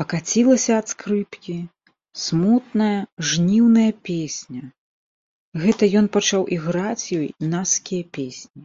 [0.00, 1.52] Пакацілася ад скрыпкі
[2.22, 2.98] смутная
[3.32, 4.62] жніўная песня,
[5.66, 8.62] гэта ён пачаў іграць ёй наскія песні.